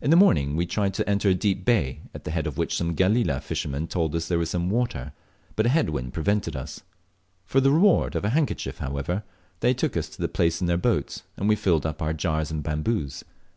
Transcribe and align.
In 0.00 0.10
the 0.10 0.16
morning 0.16 0.56
we 0.56 0.66
tried 0.66 0.92
to 0.94 1.08
enter 1.08 1.28
a 1.28 1.34
deep 1.36 1.64
bay, 1.64 2.00
at 2.12 2.24
the 2.24 2.32
head 2.32 2.48
of 2.48 2.58
which 2.58 2.76
some 2.76 2.96
Galela 2.96 3.40
fishermen 3.40 3.86
told 3.86 4.12
us 4.16 4.26
there 4.26 4.40
was 4.40 4.52
water, 4.56 5.12
but 5.54 5.66
a 5.66 5.68
head 5.68 5.90
wind 5.90 6.12
prevented 6.12 6.56
us. 6.56 6.80
For 7.46 7.60
the 7.60 7.70
reward 7.70 8.16
of 8.16 8.24
a 8.24 8.30
handkerchief, 8.30 8.78
however, 8.78 9.22
they 9.60 9.72
took 9.72 9.96
us 9.96 10.08
to 10.08 10.20
the 10.20 10.26
place 10.26 10.60
in 10.60 10.66
their 10.66 10.76
boat, 10.76 11.22
and 11.36 11.48
we 11.48 11.54
filled 11.54 11.86
up 11.86 12.02
our 12.02 12.12
jars 12.12 12.50
and 12.50 12.60
bamboos. 12.64 13.22